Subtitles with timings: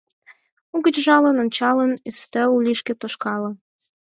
[0.75, 3.51] Угыч жалын ончалын, ӱстел лишке тошкале.